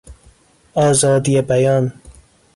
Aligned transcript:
آزادی 0.73 1.41
بیان 1.41 1.93